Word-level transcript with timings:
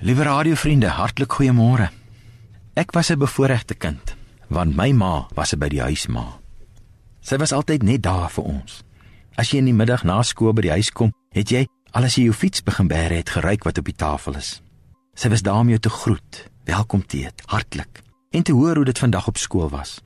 Liewe 0.00 0.22
radiovriende, 0.24 0.88
hartlik 0.96 1.34
goeiemôre. 1.36 1.90
Ek 2.72 2.92
was 2.92 3.10
'n 3.10 3.18
bevoorregte 3.18 3.74
kind, 3.74 4.16
want 4.48 4.76
my 4.76 4.92
ma 4.92 5.28
was 5.34 5.54
by 5.54 5.68
die 5.68 5.80
huis 5.80 6.06
ma. 6.06 6.40
Sy 7.20 7.36
was 7.36 7.52
altyd 7.52 7.82
net 7.82 8.02
daar 8.02 8.30
vir 8.30 8.44
ons. 8.44 8.82
As 9.36 9.50
jy 9.50 9.58
in 9.58 9.64
die 9.64 9.74
middag 9.74 10.04
na 10.04 10.22
skool 10.22 10.52
by 10.52 10.62
die 10.62 10.70
huis 10.70 10.90
kom, 10.90 11.12
het 11.32 11.50
jy 11.50 11.66
alles 11.90 12.14
jy 12.14 12.22
jou 12.22 12.32
fiets 12.32 12.62
begin 12.62 12.88
bære 12.88 13.14
het 13.14 13.30
geryk 13.30 13.64
wat 13.64 13.78
op 13.78 13.84
die 13.84 13.96
tafel 13.96 14.36
is. 14.36 14.62
Sy 15.14 15.28
was 15.28 15.42
daar 15.42 15.60
om 15.60 15.68
jou 15.68 15.78
te 15.78 15.90
groet, 15.90 16.48
welkom 16.64 17.06
te 17.06 17.18
eet, 17.18 17.42
hartlik 17.46 18.02
en 18.30 18.42
te 18.42 18.52
hoor 18.52 18.76
hoe 18.76 18.84
dit 18.84 18.98
vandag 18.98 19.28
op 19.28 19.36
skool 19.36 19.68
was. 19.68 20.00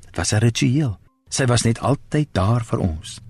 Dit 0.00 0.16
was 0.16 0.32
'n 0.32 0.38
ritueel. 0.38 0.98
Sy 1.30 1.46
was 1.46 1.62
net 1.62 1.78
altyd 1.78 2.28
daar 2.32 2.64
vir 2.64 2.78
ons. 2.78 3.20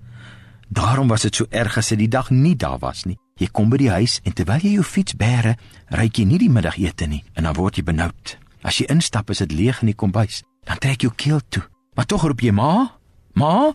Daarom 0.67 1.07
was 1.07 1.21
dit 1.21 1.35
so 1.35 1.45
erg 1.49 1.77
as 1.77 1.87
sy 1.87 1.95
die 1.95 2.09
dag 2.09 2.29
nie 2.29 2.55
daar 2.55 2.79
was 2.79 3.05
nie. 3.05 3.17
Jy 3.39 3.47
kom 3.53 3.71
by 3.71 3.79
die 3.81 3.91
huis 3.93 4.19
en 4.25 4.35
terwyl 4.35 4.63
jy 4.63 4.75
jou 4.75 4.85
fiets 4.85 5.15
bære, 5.17 5.55
ryk 5.97 6.19
jy 6.19 6.25
nie 6.27 6.39
die 6.41 6.51
middagete 6.51 7.07
nie 7.07 7.23
en 7.35 7.47
dan 7.47 7.57
word 7.57 7.79
jy 7.79 7.85
benoud. 7.87 8.35
As 8.61 8.77
jy 8.77 8.89
instap 8.93 9.31
is 9.33 9.41
dit 9.41 9.55
leeg 9.55 9.81
in 9.81 9.91
die 9.93 9.97
kombuis, 9.97 10.43
dan 10.67 10.81
trek 10.81 11.01
jou 11.05 11.13
keel 11.17 11.41
toe. 11.49 11.63
Maar 11.97 12.07
tog 12.07 12.27
roep 12.27 12.43
jy 12.43 12.53
ma, 12.53 12.91
ma. 13.33 13.71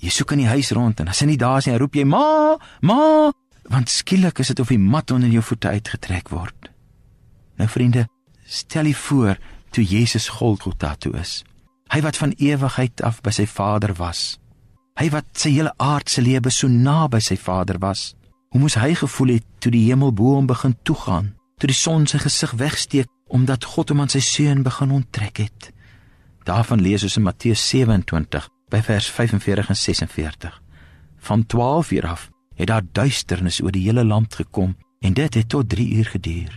Jy 0.00 0.12
soek 0.14 0.32
in 0.32 0.44
die 0.44 0.50
huis 0.50 0.72
rond 0.72 1.02
en 1.02 1.10
as 1.12 1.20
sy 1.20 1.28
nie 1.28 1.38
daar 1.40 1.60
is 1.60 1.68
nie, 1.68 1.76
roep 1.76 1.98
jy 1.98 2.06
ma, 2.08 2.56
ma, 2.88 3.02
want 3.70 3.92
skielik 3.92 4.40
is 4.40 4.50
dit 4.54 4.62
of 4.62 4.72
die 4.72 4.80
mat 4.80 5.12
onder 5.12 5.28
jou 5.28 5.42
voete 5.44 5.74
uitgetrek 5.76 6.32
word. 6.32 6.70
Nou 7.60 7.68
vriende, 7.68 8.06
stel 8.48 8.88
jy 8.88 8.96
voor 8.96 9.40
toe 9.70 9.84
Jesus 9.84 10.30
Golgotha 10.40 10.94
toe 10.98 11.12
is. 11.20 11.42
Hy 11.90 12.00
wat 12.04 12.16
van 12.16 12.32
ewigheid 12.38 13.02
af 13.02 13.20
by 13.22 13.34
sy 13.34 13.46
Vader 13.50 13.92
was. 13.98 14.38
Hy 14.98 15.10
wat 15.12 15.28
sy 15.38 15.52
hele 15.54 15.72
aardse 15.80 16.22
lewe 16.22 16.50
so 16.54 16.68
naby 16.70 17.20
sy 17.22 17.36
Vader 17.38 17.80
was. 17.82 18.14
Hoe 18.50 18.58
moes 18.60 18.74
hy 18.74 18.96
gevoel 18.98 19.36
het 19.36 19.44
toe 19.62 19.70
die 19.70 19.84
hemel 19.86 20.10
bo 20.10 20.32
hom 20.34 20.48
begin 20.50 20.72
toegaan, 20.82 21.28
toe 21.62 21.68
die 21.70 21.76
son 21.78 22.08
sy 22.10 22.18
gesig 22.18 22.50
wegsteek 22.58 23.06
omdat 23.30 23.62
God 23.62 23.92
hom 23.92 24.00
aan 24.02 24.10
sy 24.10 24.18
seun 24.26 24.64
begin 24.66 24.90
onttrek 24.90 25.38
het. 25.38 25.68
Daarvan 26.48 26.80
lees 26.82 27.04
ons 27.06 27.14
in 27.20 27.22
Matteus 27.22 27.62
27 27.68 28.48
by 28.74 28.80
vers 28.82 29.06
45 29.14 29.70
en 29.70 29.78
46. 29.78 30.56
Van 31.28 31.44
12 31.46 31.92
uur 31.94 32.08
af 32.10 32.24
het 32.58 32.66
daar 32.72 32.82
duisternis 32.82 33.60
oor 33.62 33.70
die 33.70 33.84
hele 33.84 34.02
land 34.04 34.34
gekom 34.34 34.74
en 34.98 35.14
dit 35.14 35.38
het 35.38 35.48
tot 35.48 35.68
3 35.70 35.86
uur 36.00 36.10
geduur. 36.16 36.56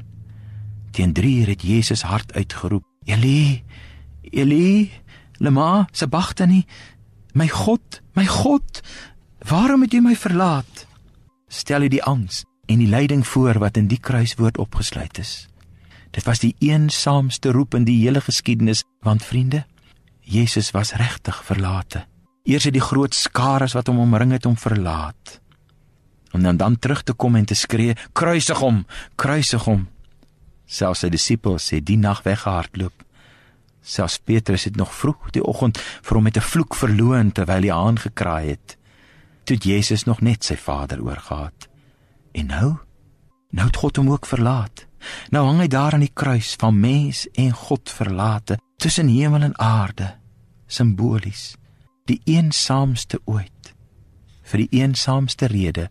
Teen 0.98 1.14
3 1.14 1.36
uur 1.44 1.52
het 1.54 1.62
Jesus 1.62 2.02
hard 2.02 2.34
uitgeroep: 2.34 2.88
"Eli, 3.06 3.64
Eli, 4.32 4.89
lema 5.38 5.86
sabachthani, 5.92 6.66
my 7.34 7.48
God, 7.48 8.02
my 8.14 8.26
God, 8.26 8.82
waarom 9.45 9.82
het 9.86 9.94
U 9.94 10.02
my 10.02 10.16
verlaat?" 10.16 10.88
Stel 11.54 11.86
U 11.86 11.88
die 11.88 12.02
angs 12.02 12.42
en 12.66 12.80
die 12.82 12.90
lyding 12.90 13.22
voor 13.28 13.59
wat 13.62 13.78
in 13.78 13.86
die 13.92 14.00
kruiswoord 14.02 14.58
opgesluit 14.58 15.20
is. 15.22 15.34
Dit 16.14 16.26
was 16.26 16.42
die 16.42 16.56
eensaamste 16.66 17.52
roep 17.54 17.78
in 17.78 17.86
die 17.86 18.00
hele 18.02 18.22
geskiedenis, 18.26 18.82
want 19.06 19.26
vriende, 19.26 19.62
Jesus 20.26 20.72
was 20.73 20.95
regtig 20.98 21.44
verlate. 21.45 22.06
Eers 22.44 22.66
het 22.66 22.73
die 22.73 22.84
groot 22.84 23.14
skare 23.14 23.68
wat 23.73 23.88
hom 23.92 24.02
omring 24.02 24.34
het 24.34 24.50
hom 24.50 24.58
verlaat. 24.58 25.40
Om 26.34 26.42
dan 26.42 26.58
dan 26.58 26.80
terug 26.80 27.04
te 27.04 27.14
kom 27.14 27.36
en 27.36 27.45
te 27.45 27.56
skree: 27.56 27.95
"Kruisig 28.14 28.58
hom, 28.58 28.86
kruisig 29.16 29.64
hom." 29.64 29.88
Selfs 30.66 31.06
sy 31.06 31.10
disippels 31.10 31.70
het 31.70 31.86
die 31.86 31.98
nag 31.98 32.23
weggehardloop. 32.23 33.04
Selfs 33.82 34.17
Petrus 34.17 34.64
het 34.64 34.76
nog 34.76 34.94
vroeg 34.95 35.30
die 35.30 35.44
oggend 35.44 35.78
vir 35.78 36.16
hom 36.16 36.23
met 36.23 36.38
'n 36.38 36.50
vloek 36.52 36.76
verloon 36.76 37.32
terwyl 37.32 37.62
hy 37.62 37.72
aangekraai 37.72 38.48
het. 38.50 38.78
Toe 39.44 39.58
Jesus 39.58 40.03
nog 40.03 40.22
net 40.22 40.44
sy 40.44 40.55
Vader 40.55 41.03
oorgehad. 41.03 41.67
En 42.31 42.45
nou, 42.45 42.69
nou 43.49 43.67
het 43.67 43.80
God 43.80 43.99
hom 43.99 44.11
ook 44.11 44.25
verlaat. 44.25 44.86
Nou 45.30 45.45
hang 45.45 45.59
hy 45.59 45.67
daar 45.67 45.94
aan 45.94 46.05
die 46.05 46.13
kruis 46.13 46.53
van 46.59 46.80
mens 46.80 47.25
en 47.36 47.52
God 47.52 47.91
verlate 47.91 48.58
tussen 48.77 49.08
hemel 49.08 49.41
en 49.41 49.58
aarde, 49.59 50.14
simbolies, 50.67 51.55
die 52.08 52.21
eensaamste 52.23 53.20
ooit. 53.26 53.73
Vir 54.43 54.64
die 54.64 54.80
eensaamste 54.80 55.52
rede 55.52 55.89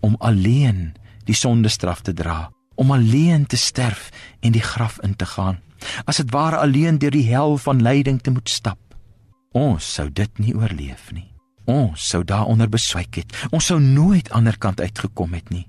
om 0.00 0.16
alleen 0.18 0.94
die 1.28 1.36
sondestraf 1.36 2.00
te 2.00 2.16
dra 2.16 2.48
om 2.80 2.90
alleen 2.90 3.46
te 3.46 3.56
sterf 3.56 4.08
en 4.40 4.52
die 4.56 4.64
graf 4.64 5.00
in 5.04 5.16
te 5.16 5.26
gaan. 5.26 5.58
As 6.04 6.16
dit 6.16 6.30
ware 6.32 6.56
alleen 6.56 6.98
deur 6.98 7.12
die 7.12 7.26
hel 7.28 7.58
van 7.60 7.82
lyding 7.84 8.20
te 8.24 8.32
moet 8.32 8.48
stap. 8.48 8.80
Ons 9.52 9.84
sou 9.94 10.08
dit 10.08 10.38
nie 10.40 10.54
oorleef 10.56 11.10
nie. 11.12 11.28
Ons 11.70 12.08
sou 12.12 12.24
daaronder 12.26 12.70
beswyk 12.70 13.20
het. 13.22 13.34
Ons 13.54 13.70
sou 13.70 13.78
nooit 13.80 14.30
ander 14.34 14.56
kant 14.58 14.80
uitgekom 14.80 15.36
het 15.38 15.50
nie. 15.54 15.66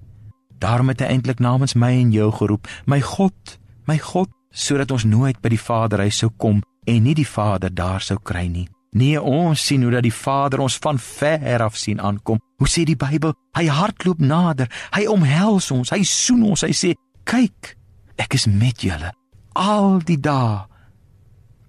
Daarom 0.62 0.90
het 0.94 1.02
hy 1.02 1.14
eintlik 1.14 1.42
namens 1.42 1.74
my 1.78 1.92
en 2.00 2.12
jou 2.14 2.30
geroep, 2.38 2.70
my 2.90 3.02
God, 3.06 3.58
my 3.90 3.98
God, 4.02 4.30
sodat 4.52 4.92
ons 4.94 5.08
nooit 5.08 5.40
by 5.42 5.50
die 5.54 5.62
Vaderhuis 5.62 6.22
sou 6.22 6.30
kom 6.38 6.62
en 6.90 7.04
nie 7.06 7.16
die 7.18 7.28
Vader 7.28 7.74
daar 7.74 8.02
sou 8.02 8.18
kry 8.18 8.48
nie. 8.50 8.68
Nee, 8.92 9.22
ons 9.22 9.62
sien 9.64 9.84
hoe 9.86 9.94
dat 9.94 10.04
die 10.04 10.14
Vader 10.14 10.60
ons 10.60 10.76
van 10.84 11.00
ver 11.00 11.64
af 11.64 11.78
sien 11.80 12.02
aankom. 12.04 12.42
Hoe 12.60 12.68
sê 12.68 12.84
die 12.84 12.98
Bybel? 13.00 13.34
Hy 13.56 13.70
hardloop 13.72 14.20
nader. 14.20 14.68
Hy 14.92 15.06
omhels 15.08 15.70
ons. 15.72 15.94
Hy 15.94 16.04
soen 16.04 16.44
ons. 16.50 16.66
Hy 16.68 16.76
sê: 16.76 16.92
"Kyk, 17.24 17.76
ek 18.20 18.36
is 18.36 18.48
met 18.48 18.84
julle 18.84 19.14
al 19.56 20.00
die 20.04 20.20
dae 20.20 20.68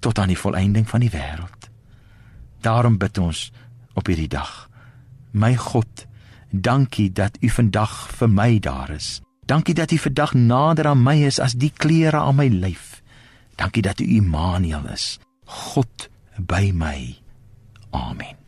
tot 0.00 0.18
aan 0.18 0.34
die 0.34 0.38
volëinding 0.38 0.88
van 0.88 1.00
die 1.00 1.10
wêreld." 1.10 1.70
Daarom 2.60 2.98
bid 2.98 3.18
ons 3.18 3.52
op 3.94 4.06
hierdie 4.06 4.28
dag. 4.28 4.68
My 5.32 5.56
God, 5.56 6.06
dankie 6.50 7.12
dat 7.12 7.38
U 7.40 7.48
vandag 7.48 7.94
vir 8.18 8.30
my 8.30 8.58
daar 8.58 8.90
is. 8.90 9.20
Dankie 9.46 9.74
dat 9.74 9.90
U 9.90 9.98
vandag 9.98 10.34
nader 10.34 10.86
aan 10.86 11.02
my 11.02 11.16
is 11.26 11.40
as 11.40 11.56
die 11.58 11.72
klere 11.76 12.20
aan 12.20 12.36
my 12.36 12.48
lyf. 12.48 13.02
Dankie 13.56 13.82
dat 13.82 14.00
U 14.00 14.06
Immanuel 14.06 14.86
is. 14.92 15.18
God 15.44 16.08
by 16.36 16.70
my. 16.74 17.18
Amen. 17.90 18.41